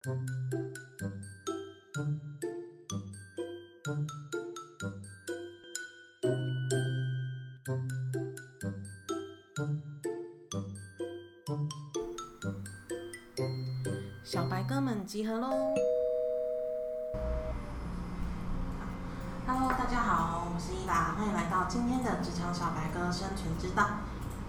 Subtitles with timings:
[0.00, 0.08] 小
[14.48, 15.74] 白哥们集合喽
[19.46, 23.98] ！Hello，大家好，我是伊娃，欢迎来到今天的职场小白哥生存之道。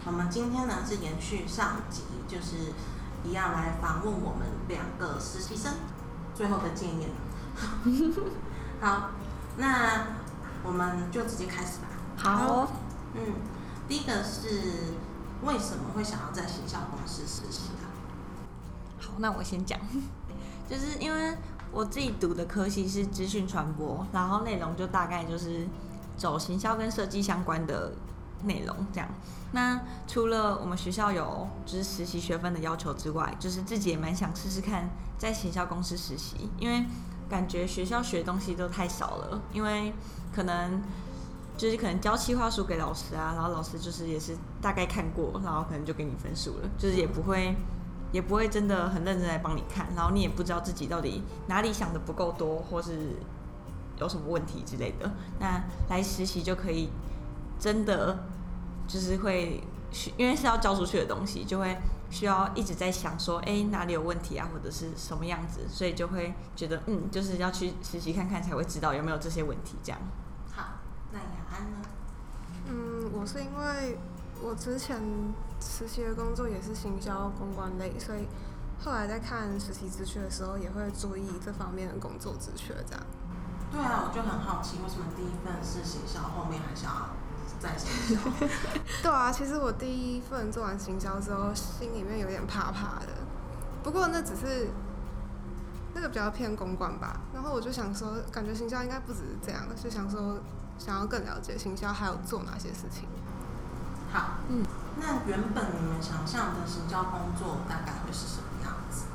[0.06, 2.72] 我们今天呢是延续上集，就是
[3.24, 5.74] 一样来访问我们两个实习生
[6.34, 7.10] 最后的见面。
[8.82, 9.12] 好，
[9.58, 10.08] 那
[10.64, 11.88] 我们就直接开始吧。
[12.18, 12.72] 好，
[13.14, 13.22] 嗯，
[13.88, 14.96] 第一个是
[15.44, 17.90] 为什么会想要在行销公司实习啊？
[19.00, 19.80] 好，那我先讲，
[20.70, 21.38] 就是因为
[21.72, 25.68] 我自己读的科系是资讯传播，然后内容就大概就是
[26.18, 27.92] 走行销跟设计相关的
[28.44, 29.10] 内容这样。
[29.52, 36.86] 那除了我们学校有就是实习学分的要求之外，就是自己也蛮想试试看在行销公司实习，因为
[37.30, 39.94] 感觉学校学的东西都太少了，因为
[40.34, 40.82] 可能
[41.58, 47.56] 就是可能交企划书给老师啊，然后老师就是也是大概看过，然后可能就给你分数了，就是也不会。
[48.12, 53.16] 也不会真的很认真来帮你看，然后你也不知道自己到底哪里想的不够多，或是
[54.02, 55.10] 有什么问题之类的。
[55.40, 56.90] 那来实习就可以
[57.62, 58.26] 真的
[58.88, 59.64] 就是会，
[60.18, 61.78] 因为是要交出去的东西，就会
[62.10, 69.78] 需要一直在想说，哎，哪里有问题啊，或者是什么样子，所以就会觉得，嗯，就是要去实习看看，才会知道有没有这些问题。
[69.84, 70.02] 这样。
[70.52, 70.64] 好，
[71.12, 71.78] 那雅安呢？
[72.68, 73.98] 嗯，我是因为。
[74.44, 74.98] 我之前
[75.60, 78.28] 实习的工作也是行销公关类，所以
[78.84, 82.74] 后来在看实习资讯的时候，也会注意这方面的工作职缺。
[82.90, 83.04] 这样。
[83.72, 87.10] 对啊，我就很好奇，为什么第一份是行销，后面还想要
[87.62, 88.48] 再行销？
[89.04, 93.08] 对啊，其实我第一份做完行销之后，心里面有点怕怕的。
[93.84, 94.70] 不过那只是
[95.94, 97.22] 那个比较偏公关吧。
[97.34, 100.40] 然后我就想说，感觉行销应该不只是这样，就想说
[100.78, 103.08] 想要更了解行销还有做哪些事情。
[104.12, 104.64] 好，嗯，
[105.00, 109.06] 那原本你们想象的行销工作大概会是什么样子？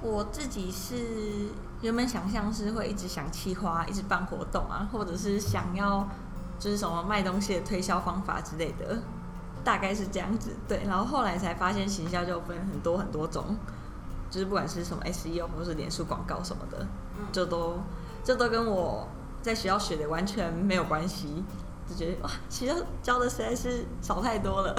[0.00, 1.48] 我自己是
[1.80, 6.06] 原本想象是会一直想企划，一直办活动啊，或者是想要
[6.58, 9.00] 就是什么卖东西的推销方法之类的，
[9.62, 10.56] 大概是这样子。
[10.66, 13.56] 对，然后后来才发现行销就分很多很多种，
[14.30, 16.86] 就是不管是什么 SEO 或者是脸书广告什么的，
[17.32, 17.78] 就都
[18.24, 19.06] 这都跟我
[19.40, 21.44] 在学校学的完全没有关系。
[21.88, 24.74] 就觉得哇，学校教的实在是少太多了。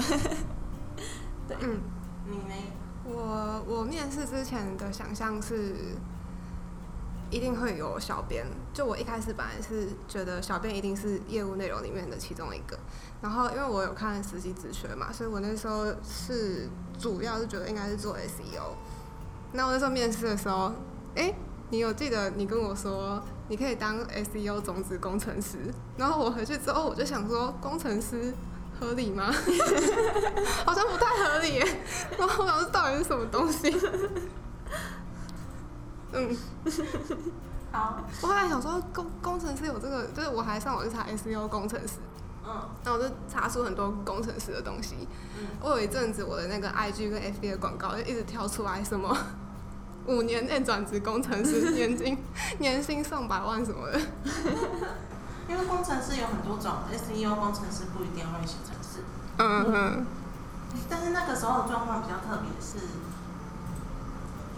[1.47, 1.79] 对，嗯，
[2.27, 2.53] 你呢？
[3.03, 5.95] 我我面试之前的想象是，
[7.29, 8.45] 一定会有小编。
[8.73, 12.77] 就我一开始本来是觉得小编一定是业务内容里面的其中一个。
[13.21, 18.73] 然后因为我有看实习职缺嘛，所以我那时候是主要是觉得应该是做 SEO。
[19.53, 20.71] 那我那时候面试的时候，
[21.15, 21.33] 哎。
[21.71, 25.59] 你有记得你跟我说你可以当 SEO 种子工程师，
[25.97, 28.33] 然后我回去之后我就想说工程师
[28.79, 29.25] 合理吗？
[30.65, 31.79] 好像不太合理耶。
[32.17, 33.69] 然后我想说到底是什么东西？
[36.11, 36.37] 嗯，
[37.71, 38.01] 好。
[38.21, 41.95] 我后来想说工工程师有这个，就是我还上网去查 SEO 工程师，
[42.45, 45.07] 嗯，那我就查出很多工程师的东西。
[45.37, 49.15] 嗯，我有一阵子我的那个 IG 跟 FB 的广告就一直跳出来什么。
[50.07, 52.17] 五年内转职工程师，年 薪
[52.57, 53.99] 年薪上百万什么的。
[55.47, 59.03] 因为工程师有很多种，SEO 工程师不一定会写程式。
[59.37, 60.05] 嗯嗯。
[60.89, 62.87] 但是那个时候的状况比较特别，是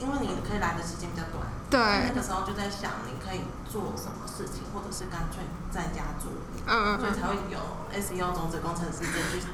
[0.01, 1.45] 因为你可以来的时间比较短。
[1.69, 1.79] 对。
[2.09, 6.31] 那个时候就在想，你可以做什么事情，或者是干脆在家做。
[6.65, 6.99] 嗯嗯。
[6.99, 7.59] 所以才会有
[7.93, 9.45] SEO 种子工程师这句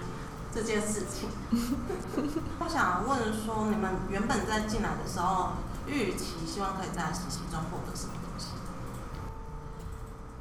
[0.54, 1.30] 这件事情。
[2.60, 5.52] 我想问说，你们原本在进来的时候。
[5.90, 8.48] 预期希望可以在实习中获得什么东西？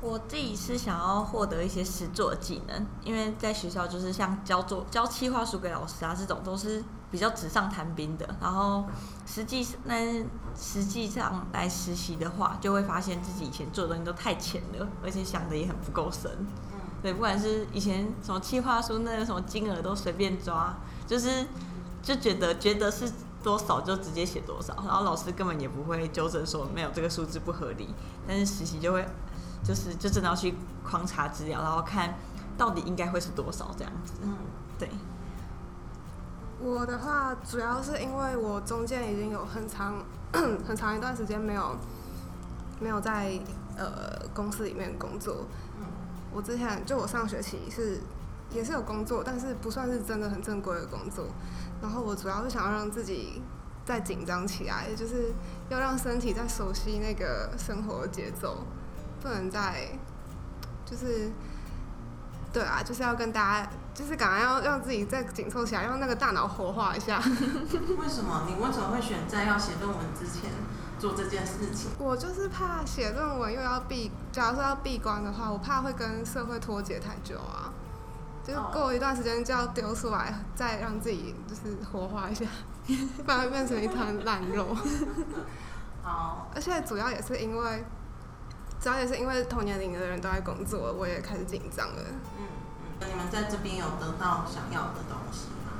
[0.00, 6.82] 我自己是想要获得一些实作技能，因为在学校就是像交作交企划书给老师啊，这种都是
[7.16, 8.28] 比较纸上谈兵的。
[8.38, 8.84] 然后
[9.24, 10.22] 实际那
[10.54, 16.30] 实际上来实习的话，就会发现自己以前做的东西都太浅了，而且想的也很不够深。
[16.74, 20.76] 嗯，对，不管是以前什么计划书那个什么金额都随便抓，
[21.06, 21.46] 就是
[22.02, 23.10] 就觉得觉得是。
[23.44, 27.94] 多少就直接写多少，然后老师根本也不会纠正说没有这个数字不合理。
[28.26, 29.06] 但是实习就会，
[29.62, 30.52] 就是就真的要去
[30.82, 32.18] 狂查资料，然后看
[32.58, 34.14] 到底应该会是多少这样子。
[34.22, 34.36] 嗯，
[34.76, 34.90] 对。
[36.58, 40.02] 我的话主要是因为我中间已经有很长
[40.66, 41.76] 很长一段时间没有
[42.80, 43.38] 没有在
[43.76, 45.46] 呃公司里面工作。
[46.32, 48.00] 我之前就我上学期是
[48.50, 51.26] 也是有工作，但是不算是真的很正规的工作。
[51.80, 53.40] 然后我主要是想要让自己
[53.84, 55.32] 再紧张起来，就是
[55.68, 58.64] 要让身体再熟悉那个生活节奏，
[59.20, 59.88] 不能再
[60.84, 61.30] 就是
[62.52, 67.18] 对啊，就是要跟大家，就是赶快要让自己再紧凑起来，让那个大脑活化一下。
[67.98, 68.44] 为什么？
[68.46, 70.50] 你为什么会选在要写论文之前
[70.98, 71.88] 做这件事情？
[71.98, 77.72] 我就是怕写论文又要闭，假如说要闭关的话，我怕会跟社会脱节太久啊。
[78.44, 82.44] 就是过一段时间就要丢出来，再让自己就是活化一下，
[82.86, 84.76] 不然会变成一团烂肉。
[86.04, 87.84] 好，而且主要也是因为，
[88.78, 91.94] 主要也是因为同年龄的人都在工作，我也开始紧张了。
[91.98, 92.46] 嗯嗯，
[93.00, 95.72] 你们在这边有得到想要的东西吗？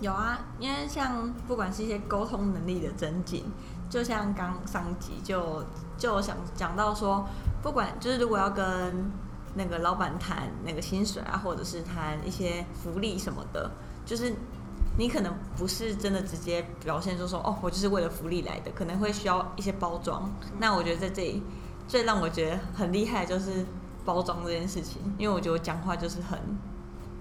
[0.00, 3.44] 有啊，因为像不管是一些沟通能力的增进，
[3.88, 5.64] 就像刚上集就
[5.96, 7.24] 就想讲到说，
[7.62, 9.10] 不管就是如果要跟
[9.54, 13.70] 那个老板谈那个薪水啊，或者是谈一些福利什么的，
[14.04, 14.34] 就是
[14.98, 20.28] 你可能不是真的直接表现出说哦，我就是为了福利来的，可能会需要一些包装。
[20.58, 21.42] 那我觉得在这里
[21.86, 23.64] 最让我觉得很厉害就是
[24.04, 26.38] 包装这件事情，因为我觉得我讲话就是很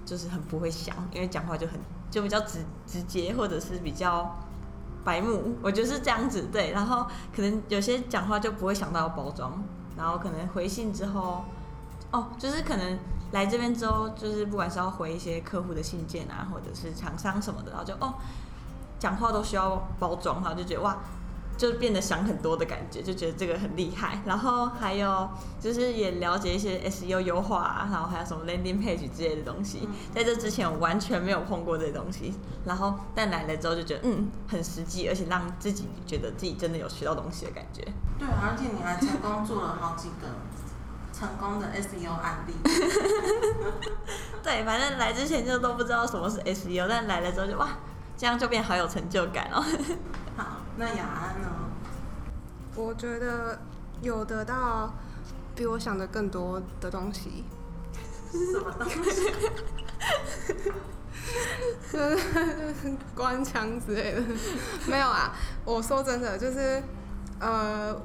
[0.05, 1.79] 就是很不会想，因为讲话就很
[2.09, 4.37] 就比较直直接，或者是比较
[5.03, 6.71] 白目，我就是这样子对。
[6.71, 7.05] 然后
[7.35, 9.63] 可能有些讲话就不会想到包装，
[9.97, 11.43] 然后可能回信之后。
[12.13, 12.99] 哦，就是可能
[13.31, 18.15] 来这边之后，就是不管是要回一些客户的信件啊，或者是厂商什么的，然后就哦，
[18.99, 20.97] 讲话都需要包装，然后就觉得哇，
[21.57, 24.21] 就变得想很多的感觉，就觉得这个很厉害。
[24.25, 32.33] 然后还有就是也了解一些 SEO 优化啊，然后还有什么 landing page 之类的东西，在这之前我完全没有碰过这些东西。
[32.65, 37.83] 然后但来了之后就觉得嗯，很实际，而且让自己觉得自己真的有学到东西的感觉。
[38.18, 40.27] 对，而且你还成功做了好几个。
[41.13, 42.53] 成功的 SEO 案例，
[44.42, 47.68] 对，反正来之前就都不知道什么是 SEO，但来了之后就哇，
[48.18, 49.63] 这样就变好有成就感哦。
[50.81, 51.47] 好，那雅安呢？
[52.75, 53.59] 我觉得
[54.01, 54.91] 有得到
[55.55, 57.43] 比我想的更多的东西。
[58.31, 59.31] 什么东西？
[61.91, 64.23] 就 是关腔之类的？
[64.87, 65.31] 没有啊，
[65.63, 66.81] 我说真的，就是
[67.39, 67.95] 呃，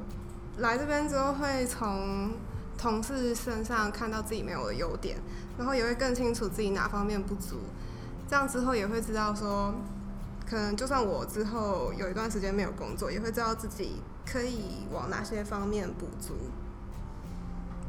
[0.58, 2.32] 来这边之后会从。
[2.78, 5.16] 同事身上看到自己没有的优点，
[5.56, 7.56] 然后也会更清楚自己哪方面不足，
[8.28, 9.74] 这样之后也会知道说，
[10.48, 16.34] 可能就算我之后有一段时间没有工作，也会知道自己可以往哪些方面补足。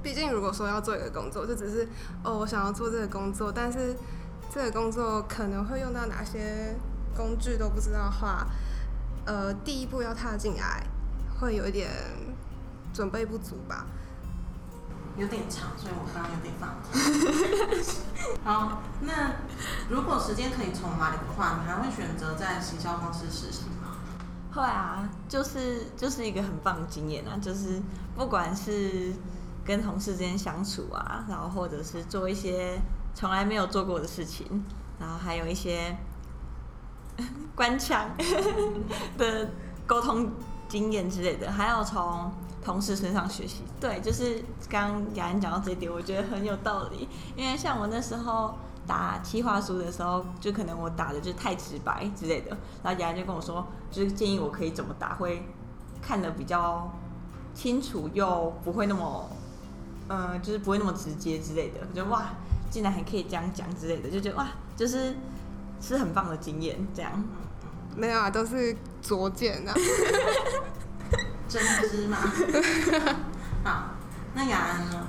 [0.02, 1.88] 毕竟如果说要做一个工作，就只是
[2.24, 3.96] 哦，我想要做这个工作，但是
[4.50, 6.76] 这个工作可能会用到哪些
[7.16, 8.48] 工具都不知道的话，
[9.26, 10.84] 呃，第一步要踏进来，
[11.40, 11.90] 会有一点
[12.94, 13.86] 准备不足吧。
[15.18, 16.70] 有点长，所以我刚刚有点放
[18.46, 19.32] 好，那
[19.90, 23.98] 如果时间可以重来的话，你还会选择在行销公司实习吗？
[24.54, 27.82] 会啊，就是就是一个很棒的经验啊，就是
[28.16, 29.12] 不管是
[29.66, 32.80] 跟同事之间相处啊，然后或者是做一些
[33.16, 34.64] 从来没有做过的事情，
[35.00, 35.98] 然后还有一些
[37.56, 38.10] 官腔
[39.18, 39.50] 的
[39.88, 40.32] 沟通
[40.70, 42.32] 经验之类的，还有从。
[42.68, 47.08] 同事身上学习，对，就是刚刚雅安讲到这一点，我觉得很有道理。
[47.34, 48.56] 因为像我那时候
[48.86, 52.50] 打企划书的时候，就可能我打的就太直白之类的，
[52.84, 55.48] 然后雅安就跟我说，就是建议我可以怎么打会
[56.02, 56.92] 看得比较
[57.56, 59.30] 清楚，又不会那么，
[60.10, 61.80] 嗯，就是不会那么直接之类的。
[61.90, 62.32] 我觉得哇，
[62.70, 65.16] 竟然还可以这样讲之类的，就觉得哇，就是
[65.80, 66.86] 是很棒的经验。
[66.94, 67.24] 这样
[67.96, 69.74] 没有啊，都是拙见啊。
[71.48, 72.18] 针织吗？
[73.64, 73.90] 好，
[74.34, 75.08] 那雅安呢？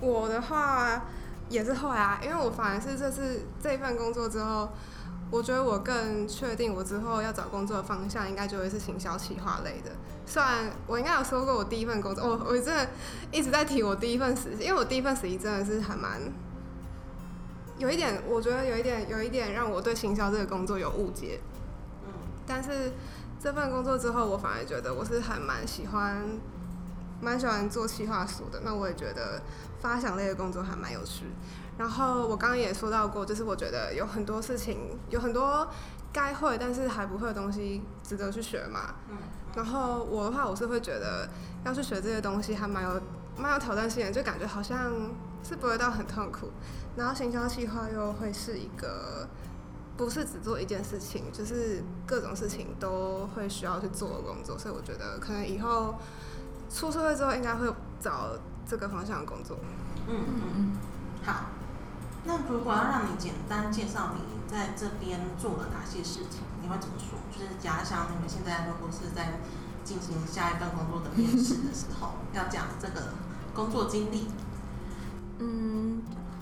[0.00, 1.02] 我的话
[1.48, 4.70] 也是会啊，因为我反而是这次这份工作之后，
[5.30, 9.90] 我觉得我更确定我之后要找工作的方向应该就会是行销企划类的。
[10.26, 12.88] 虽然我应该有说过我第一份工作，我我真的
[13.30, 16.20] 一直在提我第一份实习，因为我第一份实习真的是还蛮
[17.78, 21.40] 有一点，我觉得有一点有一点让我对行销这个工作有误解。
[22.06, 22.12] 嗯，
[22.46, 22.92] 但是。
[23.42, 26.22] 这份工作之后，我反而觉得我是还蛮喜欢，
[27.22, 28.60] 蛮喜欢做企划书的。
[28.62, 29.40] 那我也觉得
[29.80, 31.24] 发想类的工作还蛮有趣。
[31.78, 35.66] 然后我刚刚也说到过，就是我觉得有很多事情，有很多
[36.12, 38.94] 该会但是还不会的东西，值得去学嘛。
[39.08, 39.16] 嗯。
[39.56, 41.26] 然后我的话，我是会觉得
[41.64, 43.00] 要去学这些东西，还蛮有
[43.38, 44.92] 蛮有挑战性的，就感觉好像
[45.42, 46.50] 是不会到很痛苦。
[46.94, 49.26] 然后行销企划又会是一个。
[50.00, 55.96] 不是只做一件事情，就是各种事情都会需要去做的工作，所以我觉得可能以后
[56.70, 58.30] 出社会之后应该会找
[58.66, 59.58] 这个方向的工作。
[60.08, 60.72] 嗯嗯嗯，
[61.22, 61.50] 好。
[62.24, 67.18] 那如果要让你简单介绍你在这边做了哪些事情，你会怎么说？
[67.30, 69.38] 就是假想你们现在如果是在
[69.84, 73.12] 进行下一份工作的面试的时候， 要讲这个
[73.54, 74.28] 工作经历，
[75.40, 76.00] 嗯，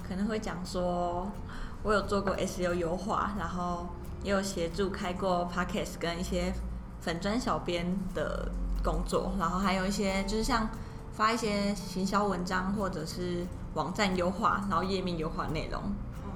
[0.09, 1.33] 可能会讲说，
[1.83, 3.87] 我有做过 SEO 优化，然后
[4.23, 6.53] 也有协助开过 Podcast 跟一些
[7.01, 8.51] 粉砖小编的
[8.83, 10.69] 工作，然后还有一些就是像
[11.13, 15.81] 发一些行销文章或者是网站优化，然后页面优化内容，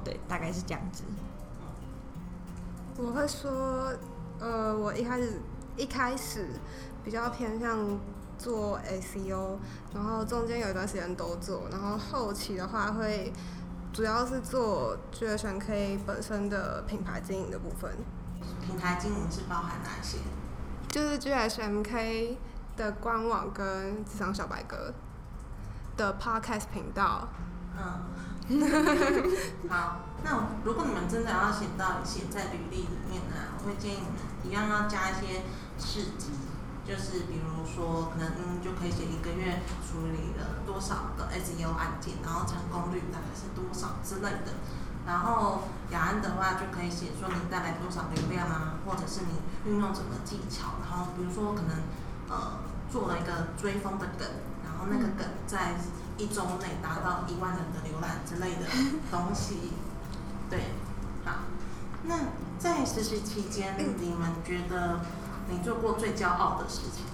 [0.04, 1.04] 对，大概是这样子。
[2.98, 3.92] 我会说，
[4.38, 5.40] 呃，我一开始
[5.76, 6.46] 一开始
[7.04, 7.98] 比较偏向
[8.38, 9.56] 做 SEO，
[9.94, 13.32] 然后中间有一段时间都做，然后后期的话会
[13.92, 17.90] 主要是做 GSMK 本身的品牌经营的部分，
[18.66, 20.18] 品牌经营是包含哪些？
[20.88, 22.36] 就是 GSMK
[22.76, 24.94] 的官网跟职场小白鸽
[25.96, 27.28] 的 Podcast 频道。
[27.76, 28.58] 嗯，
[29.68, 35.42] 好，那如果你们真的要写到写在履历里面呢，我会建议你们一样要加一些
[35.78, 36.30] 事迹，
[36.86, 44.52] 就是比如说可能嗯就可以写一个月处理了多少个 SEO 案件，然后成功率大概是多少之类的。
[45.04, 51.76] 然后雅安的话就可以写说你带来多少流量啊，或者是你运用什么技巧，然后比如说可能
[52.28, 52.58] 呃
[52.90, 54.28] 做了一个追风的梗，
[54.64, 55.74] 然后那个梗在
[56.18, 58.66] 一周内达到一万人的浏览之类的
[59.10, 59.72] 东西。
[60.48, 60.66] 对，
[61.24, 61.32] 好，
[62.04, 62.16] 那
[62.58, 65.00] 在实习期间，你们觉得
[65.52, 67.04] 你做过最骄傲的事情？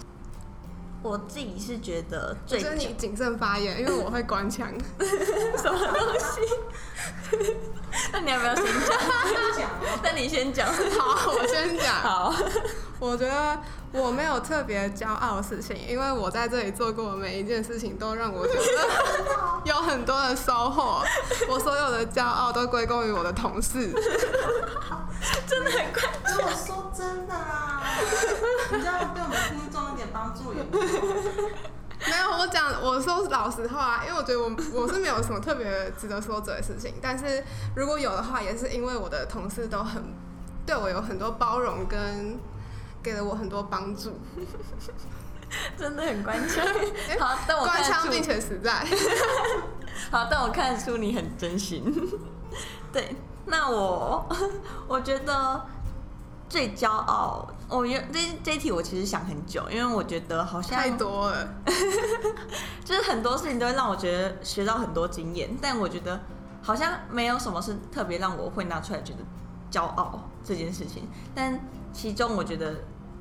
[1.03, 4.69] 我自己是觉得最觉得你谨慎发言，因为我会关枪。
[4.99, 6.41] 什么东西？
[8.13, 8.65] 那你要不要先
[9.57, 9.71] 讲？
[10.03, 10.67] 那你先讲。
[10.73, 11.95] 好，我先讲。
[11.95, 12.35] 好，
[12.99, 13.59] 我觉得
[13.93, 18.61] 我没有特别骄傲的事情，因为我在这里做过的每一件事情都让我觉得
[19.65, 21.03] 有很多的收获。
[21.49, 23.93] 我所有的骄傲都归功于我的同事。
[25.47, 26.09] 真的很快。
[26.99, 27.81] 真的啦，
[28.73, 31.03] 你这样对我们听众一点帮助也没有。
[32.01, 37.45] 没有，我讲我说老实话，因为我觉得我我是没有什么特别值得说嘴的事情，但是
[37.77, 40.13] 如果有的话，也是因为我的同事都很
[40.67, 42.37] 对我有很多包容跟
[43.01, 44.19] 给了我很多帮助，
[45.79, 46.67] 真的很官腔。
[47.21, 48.85] 好，但我官看得出，腔并且实在。
[50.11, 51.95] 好，但我看 得出你很真心。
[52.93, 53.15] 对，
[53.47, 54.29] 那我
[54.89, 55.67] 我觉得
[56.49, 61.47] 最骄傲，我有这这一题我其实想很久，因为我觉得好像太多了，
[62.85, 66.19] 就是很多事情都会让我觉得学到很多经验，但我觉得
[66.63, 69.19] 好像没有什么是特别让我会拿出来觉得
[69.71, 71.07] 骄傲这件事情。
[71.35, 71.61] 但
[71.93, 72.77] 其中我觉得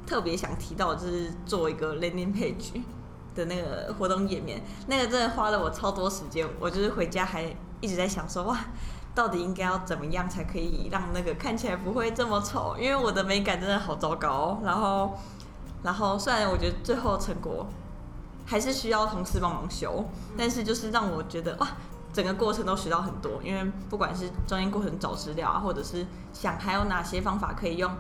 [0.06, 2.82] 特别想提到的就是做一个 landing page
[3.36, 7.44] 的那个活动页面，那个真的花了我超多时间，我就是回家还
[7.82, 8.58] 一直在想说哇。
[9.18, 12.76] 到底应该要怎么样才可以让那个看起来不会这么丑？
[12.80, 15.18] 因为我的美感真的好糟糕、然后，
[15.82, 17.66] 然后虽然我觉得最后成果
[18.46, 20.06] 还是需要同事帮忙修，
[20.38, 21.68] 但是就是让我觉得哇，
[22.14, 23.42] 整个过程都学到很多。
[23.44, 27.92] 因为不管是中间过程找资料啊，或者是想还有哪些方法可以用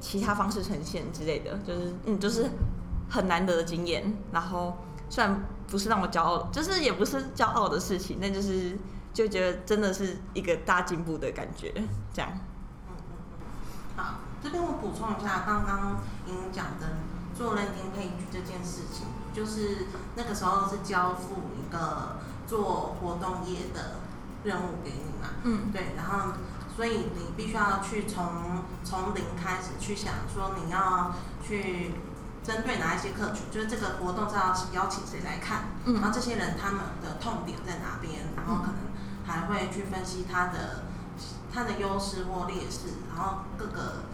[0.00, 2.48] 其他方式呈现之类的，就是嗯，就是
[3.10, 4.16] 很难得的经验。
[4.32, 4.78] 然后
[5.10, 8.78] 虽然不是让我骄傲，就是也不是骄傲的事情，但就是
[9.18, 11.74] 就觉得真的是一个大进步的感觉，
[12.14, 12.30] 这样。
[12.86, 13.96] 嗯嗯嗯。
[13.96, 16.86] 好，这边我补充一下，刚刚您讲的
[17.36, 23.96] 做 landing page 这件事情，就是那个时候是交付一个做活动业的
[24.44, 25.72] 任务给你嘛，嗯。
[25.72, 26.34] 对，然后
[26.76, 31.90] 所以你必须要去从从零开始去想说你要去
[32.44, 35.94] 针对哪一些客群，就是这个活动是要邀请谁来看，嗯。
[35.94, 38.78] 然后这些人他们的痛点在哪边，然后可能
[39.28, 40.84] 还会去分析它的
[41.52, 44.04] 它的优势或劣势，然后各个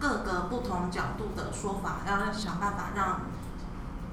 [0.00, 3.20] 各个不同角度的说法，要想办法让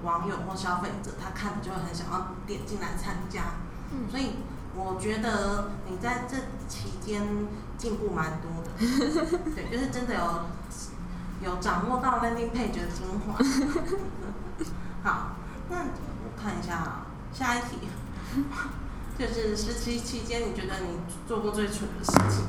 [0.03, 3.41] 网友或消费者他看了就会很想要点进来参加。
[3.91, 4.35] 嗯所以
[4.75, 6.35] 我觉得你在这
[6.67, 7.21] 期间
[7.77, 8.69] 进步蛮多的，
[9.53, 10.45] 对，就是真的有
[11.43, 13.37] 有掌握到 landing page 的精华。
[15.03, 15.31] 好，
[15.69, 17.87] 那我看一下啊下一题，
[19.27, 22.45] 就是实习期间你觉得你做过最蠢的事情？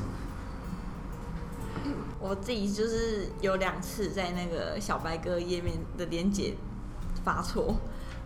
[2.19, 6.55] 我自己就是有两次在那个小白哥页面的连接
[7.23, 7.75] 发错，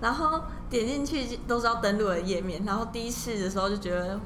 [0.01, 4.19] 然后点进去都是要登录的页面，然后第一次的时候就觉得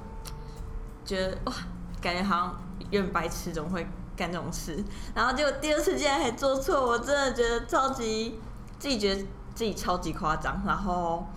[1.03, 1.53] 觉得哇，
[1.99, 2.61] 感觉好像
[2.91, 4.83] 有点白痴，怎么会干这种事？
[5.15, 8.39] 然后结果第二次竟然还做错，我真的觉得超级
[8.77, 9.21] 自己觉得
[9.55, 11.27] 自己超级夸张，然后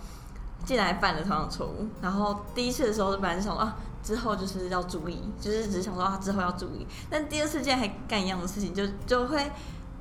[0.65, 1.87] 竟然犯了同样的错误。
[2.01, 6.85] 然后第一次的时候，本来是想说啊，之后就是要注意，就是只是想说啊，之后要注意。
[7.09, 9.51] 但第二次竟然还干一样的事情，就就会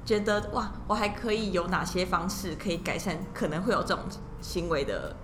[0.05, 3.99] 觉得哇，我还可以有哪些方式可以改善可能会有这种
[4.41, 5.17] 行为的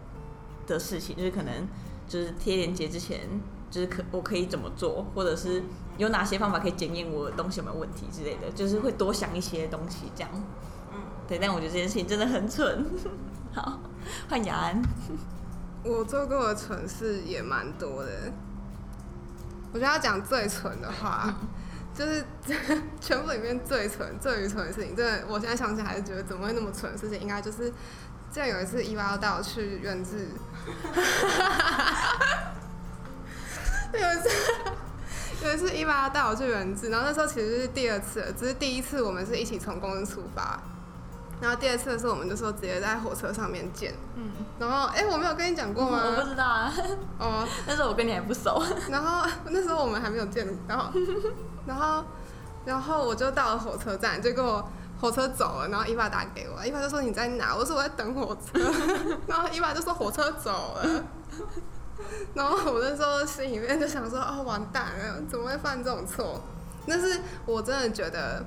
[0.66, 1.68] 的事情，就是可能
[2.08, 3.20] 就是贴链接之前，
[3.70, 5.62] 就是可我可以怎么做，或者是
[5.98, 10.30] 有哪些方法可以检验我的东西有没有问题之类的，就是会多想一些东西这样。
[10.92, 10.98] 嗯，
[11.28, 12.84] 对，但我觉得这件事情真的很蠢。
[13.54, 13.78] 好，
[14.28, 14.82] 换雅安。
[15.84, 18.32] 我做过的蠢事也蛮多的。
[19.72, 21.34] 我觉得要讲最蠢的话，
[21.94, 22.24] 就是
[23.00, 24.96] 全部里面最蠢、最愚蠢的事情。
[24.96, 27.72] 真的，我现在想起来还是觉得怎么会那么蠢的事情，应该就是
[28.32, 30.28] 这样有一次伊娃要带我去远志，
[33.92, 34.28] 有一次
[35.44, 40.58] 有一次伊娃要带我去远志，然后那时候其实是第二次了，只是第一次我们是一起从公司出发。
[41.42, 43.92] 然后第二次的时候，我们就说直接在火车上面见。
[44.14, 44.30] 嗯，
[44.60, 46.00] 然后，哎，我没有跟你讲过吗？
[46.06, 46.72] 我不知道啊。
[47.18, 48.62] 哦， 那时候我跟你还不熟。
[48.88, 50.92] 然后那时候我们还没有见，然后，
[51.66, 52.04] 然后，
[52.64, 54.64] 然后我就到了火车站，结果
[55.00, 57.56] 火车走了，然后伊娃打给我，伊娃就说你在哪？
[57.56, 58.60] 我说我在等火车，
[59.26, 61.04] 然后伊娃就说火车走了。
[62.34, 66.40] 然后我那时候心里面就想说，哦，完蛋了，怎么会犯这种错？
[66.86, 68.44] 但是我真的觉得。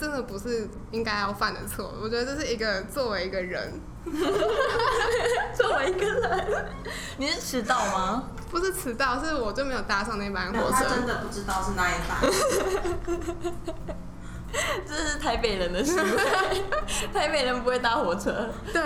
[0.00, 3.78] 真的不是应该要犯的错，我觉得这是一个作为一个人，
[5.54, 6.66] 作为一个人，
[7.18, 8.30] 你是迟到吗？
[8.50, 10.72] 不是迟到，是我就没有搭上那班火车。
[10.72, 12.18] 他真的不知道是哪一班。
[14.88, 16.62] 这是台北人的行为，
[17.12, 18.48] 台北人不会搭火车。
[18.72, 18.82] 对。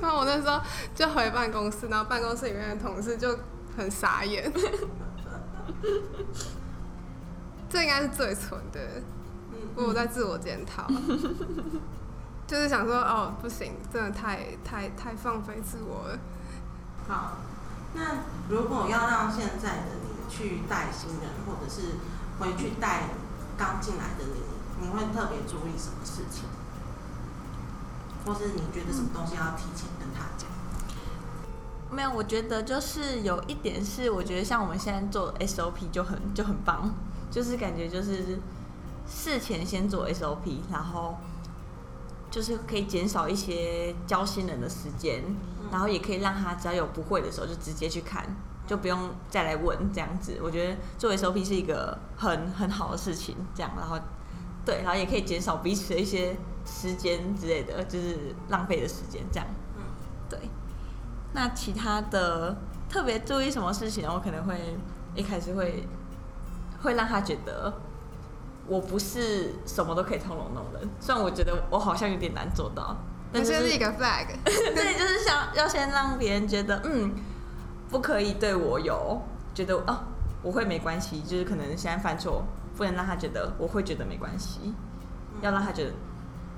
[0.00, 0.60] 然后我那时候
[0.92, 3.38] 就回办公室，然后办公室里面的同事就
[3.76, 4.52] 很傻眼。
[7.70, 8.80] 这应该是最蠢的。
[9.76, 10.86] 我在自我检讨，
[12.46, 16.18] 就是想说，哦，不行，真的太太太放飞自我了。
[17.08, 17.38] 好，
[17.94, 21.96] 那如果要让现在的你去带新人，或者是
[22.38, 23.08] 回去带
[23.58, 26.44] 刚进来的你，你会特别注意什么事情？
[28.24, 30.48] 或是你觉得什么东西要提前跟他讲？
[31.90, 36.94] 没有，我觉得就是有一点是，我觉得像我们现在做 SOP 就很就很棒，
[37.30, 38.38] 就是感觉就是。
[39.06, 41.16] 事前先做 SOP，然后
[42.30, 45.22] 就是可以减少一些教新人的时间，
[45.70, 48.24] 然后也可以让他只要有不会的时候就直接去看，
[48.66, 50.38] 就不用再来问这样子。
[50.42, 53.98] 我觉得做 SOP 是一个很很好的事情，这样，然后
[54.64, 59.46] 对，然后也可以减少彼此的一些时间之类的，就是浪费的时间这样。
[59.76, 59.82] 嗯，
[60.28, 60.38] 对。
[61.34, 62.56] 那其他的
[62.88, 64.58] 特别注意什么事情，我可能会
[65.14, 65.86] 一开始会
[66.82, 67.72] 会让他觉得。
[68.66, 72.96] 我不是什么都可以通融那种人，虽然我觉得我好像有点难做到，
[73.30, 77.14] 但是一个 flag， 对，就是想要先让别人觉得，嗯，
[77.90, 79.20] 不可以对我有
[79.54, 80.04] 觉得哦，
[80.42, 82.44] 我会没关系，就是可能现在犯错，
[82.76, 84.74] 不能让他觉得我会觉得没关系，
[85.42, 85.90] 要让他觉得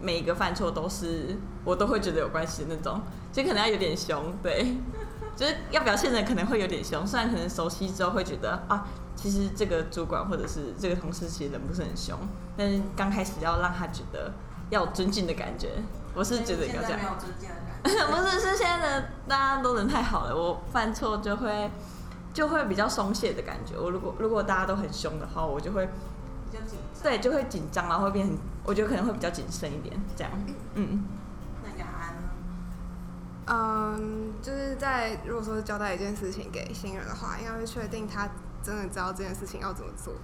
[0.01, 3.01] 每一个犯错都是我都会觉得有关系的那种，
[3.33, 4.77] 就可能要有点凶，对，
[5.35, 8.87] 就是要表现的可能会有点凶，虽然可能熟悉之后会觉得啊。
[9.17, 12.17] 其实这个主管或者是这个同事其实人不是很凶，
[12.57, 14.31] 但是刚开始要让他觉得
[14.69, 15.71] 要尊敬的感觉，
[16.15, 17.01] 我是觉得要这样。
[17.01, 18.07] 没有尊敬的感觉。
[18.07, 21.71] 不是，是现在的大家都人太好了，我犯错就会
[22.35, 23.75] 就会比较松懈的感觉。
[23.79, 27.03] 我如果如果大家都很凶的话，我就会比较紧张。
[27.03, 30.31] 对，就会紧张，然后会变很，我觉得可能会比较谨慎一点，这样。
[30.75, 31.05] 嗯。
[31.65, 32.29] 那雅安呢？
[33.47, 38.29] 嗯，就是在如果说交代一件事情给新人的话，应该会确定他。
[38.67, 40.15] 真的知道这件事情要怎么做，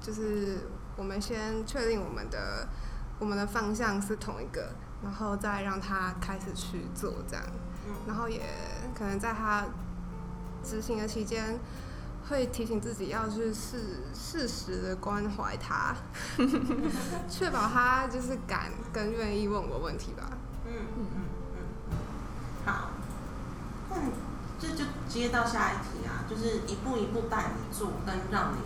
[0.00, 0.58] 就是
[0.96, 2.66] 我们先确定我们的
[3.20, 4.72] 我们的方向是同一个，
[5.04, 7.44] 然后再让他开始去做这样，
[8.08, 8.40] 然后也
[8.92, 9.64] 可能在他
[10.64, 11.60] 执行的期间，
[12.28, 15.94] 会提醒自己要去适适时的关怀他，
[17.30, 20.24] 确保他就是敢跟愿意问我问题吧。
[20.66, 21.22] 嗯嗯嗯
[21.54, 22.90] 嗯，好，
[23.88, 23.96] 那
[24.58, 26.24] 这就接到下一题啊。
[26.28, 28.58] 就是一步一步带你做，跟让你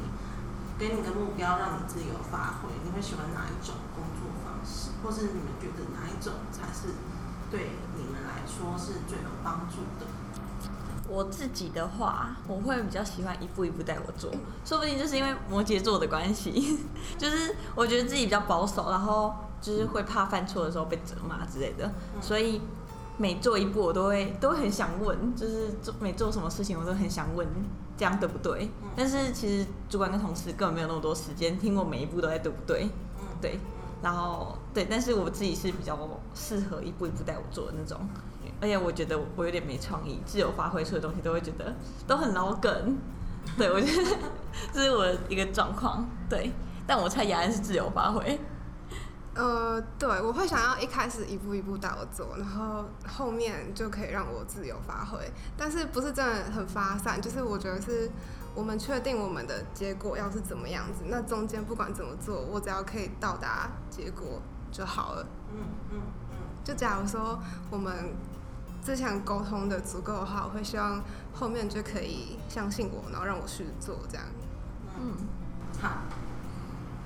[0.78, 2.70] 给你个目标，让你自由发挥。
[2.82, 6.94] 你会喜欢哪一种工作方式，或是你们觉得哪一种才是
[7.50, 10.06] 对你们来说是最有帮助的？
[11.06, 14.32] 我自己的话，我会比较喜欢一步一步带我做，
[14.64, 16.78] 说不定就是因为摩羯座的关系，
[17.18, 22.62] 就是我觉得自己比较保守，然后就是会怕犯错的时候被责骂之类的，所以。
[23.20, 27.46] 每做一步，我都会都很想问，就是做每做什么事情，我都很想问，
[27.94, 28.70] 这样对不对？
[28.96, 32.88] 但是其实主管跟同事根本没有那么多时间听我每一步都在对不对？
[33.42, 33.60] 对，
[34.02, 35.98] 然后对，但是我自己是比较
[36.34, 38.00] 适合一步一步带我做的那种，
[38.58, 41.74] 而且我觉得我有点没创意，自由发挥出的东西都会觉得
[42.06, 42.96] 都很老梗。
[43.58, 44.16] 对，我觉得
[44.72, 46.08] 这是我的一个状况。
[46.28, 46.50] 对，
[46.86, 48.40] 但我猜雅安是自由发挥。
[49.32, 55.18] 呃，对，我会想要一开始一步一步带我做，然后后面就可以让我自由发挥。
[55.56, 58.10] 但是不是真的很发散，就是我觉得是
[58.56, 65.24] 我们确定我们的结果要是怎么样子，那中间不管怎么做，我只要可以到达结果就好了。
[65.52, 65.58] 嗯
[65.92, 66.36] 嗯嗯。
[66.64, 67.40] 就假如说
[67.70, 68.12] 我们
[68.84, 71.00] 之前沟通的足够的话，会希望
[71.32, 74.26] 后面就可以相信我，然后让我去做这样。
[74.98, 75.14] 嗯，
[75.80, 75.88] 好。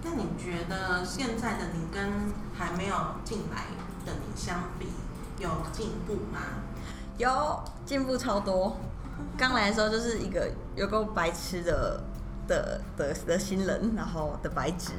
[0.06, 3.64] 那你觉得现在的你跟还没有进来
[4.04, 4.86] 的你相比，
[5.38, 6.40] 有进步吗？
[7.16, 8.76] 有进步超多。
[9.38, 12.02] 刚来的时候就是一个有够白痴的
[12.46, 14.92] 的的的新人，然后的白纸，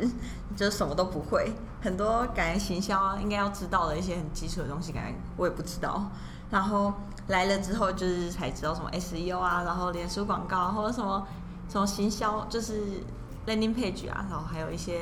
[0.55, 6.09] 就是什么都不会，很多感觉行销啊应该要知道的一些很基础的东西，感觉我也不知道。
[6.49, 6.91] 然后
[7.27, 11.27] 来了之后，就是才知道什么 SEO 啊，然后脸书广告或者什么
[11.69, 13.03] 什么行销，就是。
[13.47, 14.99] Landing page 啊，然后还有一些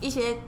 [0.00, 0.38] 一些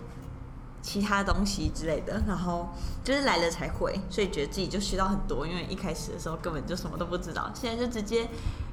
[0.83, 2.69] 其他东西之类的，然后
[3.03, 8.29] 就是来了才会，所以觉得自己就学到很多，因为一开始的时候根本就什么都不知道，现在就直接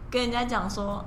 [0.09, 1.03] 跟人家讲说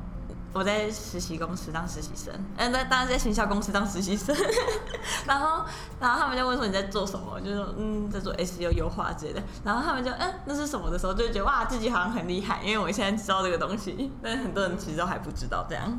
[0.54, 4.34] 我在实习公司当实习生，嗯，在当然在行销公司当实习生，
[5.26, 5.64] 然后
[6.00, 15.98] 然后他们就问说你在做什么，就说嗯在做 SEO 优化之类的，然后他们就嗯那是什么的时候，就觉得哇自己好像很厉害，因为我现在知道这个东西，但是很多人其实都还不知道这样。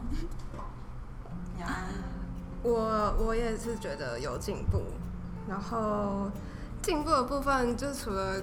[2.63, 4.82] 我我也是觉得有进步，
[5.47, 6.32] 然后
[6.82, 8.41] 进步的部分就除了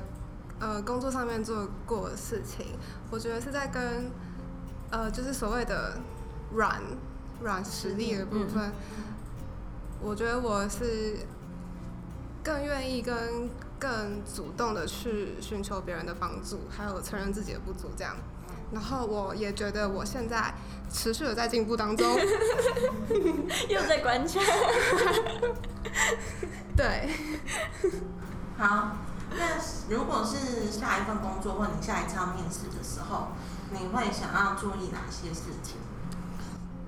[0.61, 2.67] 呃工作上面做过的事情，
[3.11, 4.11] 我觉得是在跟
[4.91, 5.99] 呃就是所谓的
[6.53, 6.81] 软
[7.41, 8.73] 软实力的部分，
[10.01, 11.19] 我觉得我是
[12.45, 18.17] 更愿意跟更主动的去寻求别人的帮助，还有承认自己的不足这样。
[18.73, 20.53] 然后我也觉得我现在
[20.91, 22.09] 持续的在进步当中，
[23.69, 24.41] 又在观察。
[26.75, 27.11] 对，
[28.57, 28.97] 好，
[29.37, 29.47] 那
[29.91, 33.29] 如果是下一份工作或你下一次要面试的时候，
[33.71, 35.77] 你会想要注意哪些事情？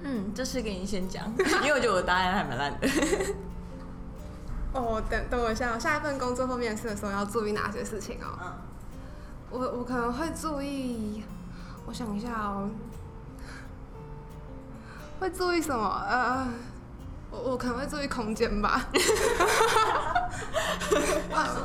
[0.03, 1.31] 嗯，这是给你先讲，
[1.62, 2.88] 因为我觉得我答案还蛮烂的。
[4.73, 8.38] 哦，等等我一下，下一份工作或面试的时候要注意哪些事情哦？
[8.42, 8.53] 嗯，
[9.51, 11.23] 我我可能会注意。
[11.87, 12.68] 我想一下哦，
[15.20, 16.05] 会注意什么？
[16.09, 16.49] 呃，
[17.31, 18.87] 我我可能会注意空间吧。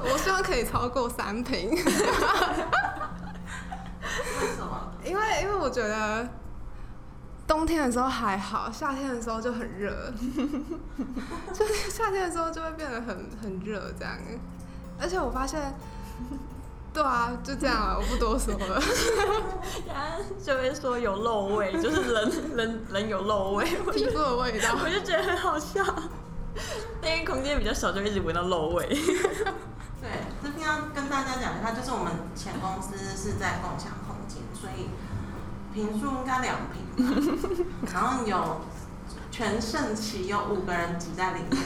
[0.04, 1.72] 我希望可以超过三平。
[1.72, 1.78] 为
[4.56, 4.92] 什么？
[5.04, 6.28] 因为因为我觉得
[7.48, 10.14] 冬天的时候还好，夏天的时候就很热。
[11.54, 14.18] 就是夏天的时候就会变得很很热这样，
[15.00, 15.74] 而且我发现。
[16.92, 18.82] 对啊，就这样了，我不多说了。
[20.44, 25.84] 就会说有漏味，就是人人人有漏味，皮肤的味道，我就觉得很好笑。
[27.04, 28.88] 因为空间比较小，就一直闻到漏味。
[28.88, 30.10] 对，
[30.42, 34.90] 这边要跟大家讲一下，就是我们前公司是在共享空间，所以
[35.74, 38.62] 平数应该两平， 然后有
[39.30, 41.64] 全盛期有五个人挤在里面，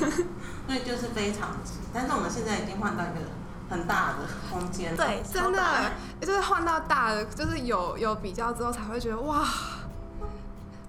[0.67, 1.75] 所以就是非常挤。
[1.93, 3.21] 但是我们现在已经换到一个。
[3.69, 4.17] 很大的
[4.51, 9.43] 空间，对，真的，就是换到大的，就是有有比较之后才会觉得哇，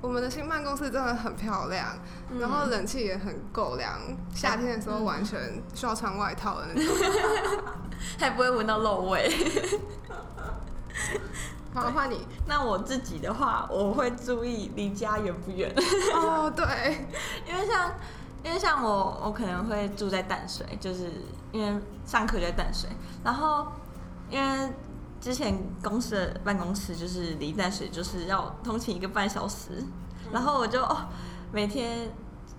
[0.00, 1.86] 我们的新办公室真的很漂亮，
[2.38, 3.98] 然后冷气也很够凉，
[4.34, 6.94] 夏天的时候完全需要穿外套的那种，
[8.18, 9.32] 还不会闻到漏味。
[11.72, 12.26] 好，换你。
[12.46, 15.72] 那我自己的话，我会注意离家远不远。
[16.14, 17.06] 哦，对，
[17.48, 17.90] 因为像。
[18.44, 21.10] 因为像我，我可能会住在淡水，就是
[21.50, 22.90] 因为上课就在淡水。
[23.24, 23.66] 然后，
[24.30, 24.70] 因为
[25.18, 29.82] 之前公司的办公室就是离淡水就是要通勤一个半小时，
[30.30, 31.08] 然后我就哦
[31.52, 32.10] 每天，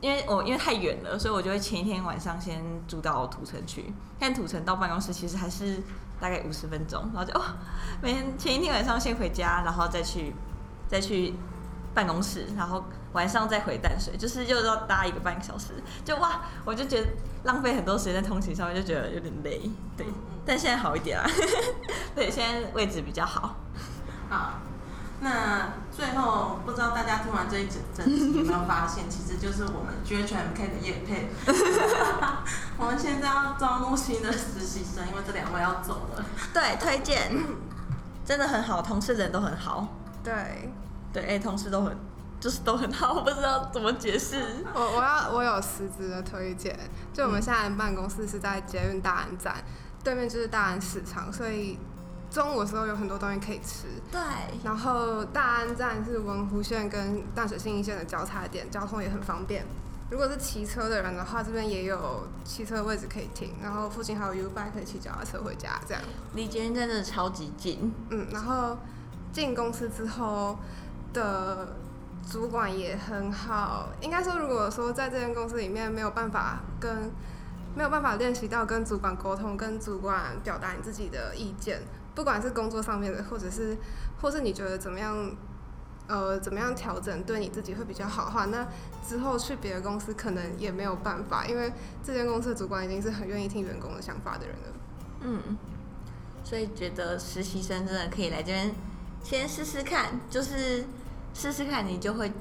[0.01, 3.93] 因为我因为太远了，所以我就会前一天晚上先住到土城去。
[4.17, 5.83] 但土城到办公室其实还是
[6.19, 7.43] 大概五十分钟，然后就哦
[8.01, 10.33] 每天前一天晚上先回家，然后再去
[10.87, 11.35] 再去
[11.93, 12.83] 办公室，然后。
[13.15, 15.69] 晚上再回淡水，就是又要搭一个半小时，
[16.03, 17.07] 就哇，我就觉得
[17.43, 19.71] 浪费很多时间在通勤上面，就觉得有点累。
[19.95, 20.05] 对，
[20.45, 21.25] 但现在好一点啦。
[22.13, 23.55] 对，现在位置比较好。
[24.29, 24.59] 好，
[25.21, 31.29] 那最后不知道大家听完这一整整集有没有发现，其实就是我们 G H M K 的叶配。
[32.77, 36.25] 我们现在要招募新的实习生，因为这两位要走了。
[36.53, 37.31] 对，推荐，
[38.25, 39.87] 真的很好，同事人都很好。
[40.21, 40.69] 对，
[41.13, 41.97] 对，哎，同事都很。
[42.45, 44.39] 就是都很好，我不知道怎么解释。
[44.71, 46.77] 我我要我有实质的推荐，
[47.11, 49.55] 就我们现在办公室是在捷运大安站
[50.03, 51.79] 对面，就是大安市场，所以
[52.29, 53.87] 中午的时候有很多东西可以吃。
[54.11, 54.21] 对，
[54.63, 59.65] 然后大安站是文湖线跟淡水新一线的交叉点，交通也很方便。
[60.11, 66.03] 如果是骑车的人的话，这边也有汽车位置可以停，然后附近还有 U bike 可以骑脚踏车回家，这样。
[66.35, 67.91] 离捷运站真的超级近。
[68.11, 68.77] 嗯，然后
[69.33, 70.59] 进公司之后
[71.11, 71.75] 的
[72.25, 73.89] 主管也很好。
[74.01, 77.11] 应该说，如果说在这间公司里面没有办法跟
[77.75, 81.81] 没有办法练习到跟主管沟通，跟主管表达你自己的意见，
[82.15, 83.77] 不管是工作上面的，或者是
[84.21, 85.35] 或是你觉得怎么样，
[86.07, 88.65] 呃，怎么样调整对你自己会比较好的话，那
[89.05, 94.63] 之后去别的公司可能也没有办法，因为这间公司的主管已经是很愿意听员工的想法的人了。
[95.19, 95.57] 嗯，
[96.43, 98.73] 所以觉得实习生真的可以来这边
[99.21, 100.85] 先试试看，就是
[101.35, 102.31] 试试看，你就会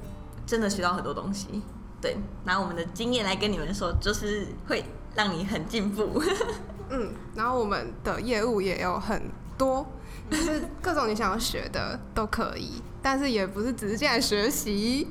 [0.47, 1.61] 真的学到很多东西。
[2.01, 6.23] 对，拿我们的经验来跟你们说，就是会让你很进步。
[6.89, 9.85] 嗯，然后我们的业务也有很多，
[10.29, 15.07] 就是各种你想要学的都可以，但是也不是只是进来学习。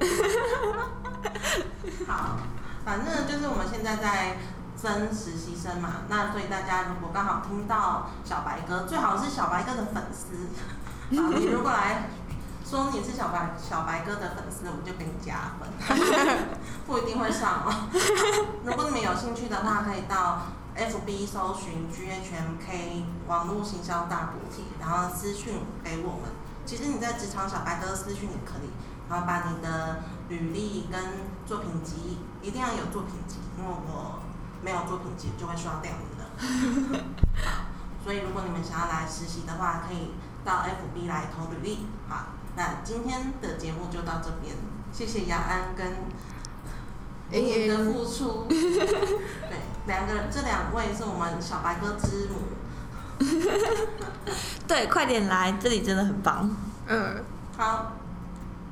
[2.06, 2.36] 好，
[2.84, 4.36] 反正就是我们现在在
[4.80, 10.34] 征实习生嘛，那所以大家如果刚好听到小白哥，最好是小白哥的粉丝，
[11.16, 12.08] 啊，你如果来
[12.72, 15.68] 说你是小白小白哥的粉丝，我们就给你加分，
[16.88, 17.88] 不一定会上哦。
[18.64, 20.40] 如果你们有兴趣的话，可以到
[20.74, 25.52] FB 搜寻 GHMK 网络行销大补贴，然后私讯
[25.84, 26.30] 给我们。
[26.64, 28.70] 其实你在职场小白哥私讯也可以，
[29.06, 30.98] 然后把你的履历跟
[31.44, 34.18] 作品集一定要有作品集，因为我
[34.62, 37.04] 没有作品集就会刷掉你的。
[38.02, 40.12] 好，所以如果你们想要来实习的话，可以
[40.44, 41.86] 到 FB 来投履历。
[42.08, 44.54] 好，那今天的节目就到这边，
[44.92, 45.86] 谢谢雅安跟
[47.30, 48.46] 莹莹的付出。
[48.48, 52.38] 对，两个这两位是我们小白哥之母。
[54.66, 56.50] 对，快点来，这里真的很棒。
[56.88, 57.24] 嗯，
[57.56, 57.92] 好，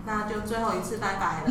[0.04, 1.50] 那就最后一次拜拜了，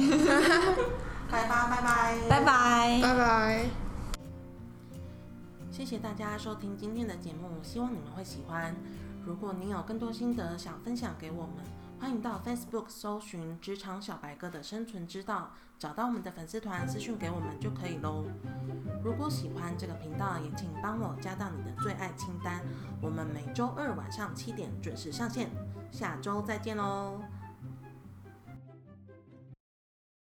[1.31, 2.99] 拜拜拜拜拜拜。
[3.01, 3.88] 拜拜。
[5.79, 8.75] 谢谢大家收听今天的节目，希望你们会喜欢。
[9.25, 11.63] 如果您有更多心得想分享给我们，
[11.97, 18.25] 欢迎到 Facebook 搜寻“职场小白哥的生存之道”，找到我们的粉丝团私讯给我们就可以喽。
[19.01, 22.61] 如果喜欢这个频道，也请帮我加到你的最爱清单。
[23.01, 25.49] 我们每周二晚上七点准时上线，
[25.93, 27.21] 下周再见喽，